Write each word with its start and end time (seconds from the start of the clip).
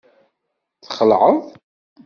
Txelɛeḍ? 0.83 1.37